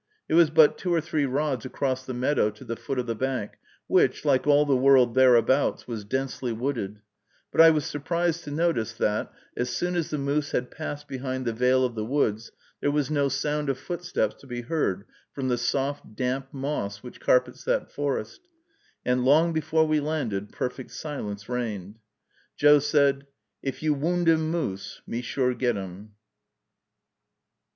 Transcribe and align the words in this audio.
It 0.27 0.33
was 0.33 0.49
but 0.49 0.79
two 0.79 0.91
or 0.91 0.99
three 0.99 1.27
rods 1.27 1.63
across 1.63 2.07
the 2.07 2.15
meadow 2.15 2.49
to 2.49 2.65
the 2.65 2.75
foot 2.75 2.97
of 2.97 3.05
the 3.05 3.13
bank, 3.13 3.59
which, 3.85 4.25
like 4.25 4.47
all 4.47 4.65
the 4.65 4.75
world 4.75 5.13
thereabouts, 5.13 5.87
was 5.87 6.03
densely 6.05 6.51
wooded; 6.51 7.01
but 7.51 7.61
I 7.61 7.69
was 7.69 7.85
surprised 7.85 8.43
to 8.45 8.49
notice, 8.49 8.93
that, 8.93 9.31
as 9.55 9.69
soon 9.69 9.95
as 9.95 10.09
the 10.09 10.17
moose 10.17 10.53
had 10.53 10.71
passed 10.71 11.07
behind 11.07 11.45
the 11.45 11.53
veil 11.53 11.85
of 11.85 11.93
the 11.93 12.03
woods, 12.03 12.51
there 12.79 12.89
was 12.89 13.11
no 13.11 13.29
sound 13.29 13.69
of 13.69 13.77
footsteps 13.77 14.33
to 14.37 14.47
be 14.47 14.61
heard 14.61 15.05
from 15.33 15.49
the 15.49 15.57
soft, 15.59 16.15
damp 16.15 16.47
moss 16.51 17.03
which 17.03 17.19
carpets 17.19 17.63
that 17.65 17.91
forest, 17.91 18.41
and 19.05 19.23
long 19.23 19.53
before 19.53 19.85
we 19.85 19.99
landed, 19.99 20.51
perfect 20.51 20.89
silence 20.89 21.47
reigned. 21.47 21.99
Joe 22.57 22.79
said, 22.79 23.27
"If 23.61 23.83
you 23.83 23.93
wound 23.93 24.27
'em 24.27 24.49
moose, 24.49 25.03
me 25.05 25.21
sure 25.21 25.53
get 25.53 25.77
'em." 25.77 26.13